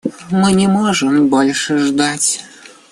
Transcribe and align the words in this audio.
Мы 0.31 0.51
не 0.53 0.65
можем 0.67 1.27
больше 1.29 1.77
ждать. 1.77 2.43